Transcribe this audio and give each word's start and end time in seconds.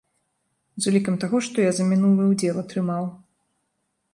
З 0.85 0.89
улікам 0.91 1.19
таго, 1.23 1.37
што 1.47 1.57
я 1.65 1.71
за 1.81 1.87
мінулы 1.91 2.23
ўдзел 2.31 2.55
атрымаў. 2.63 3.03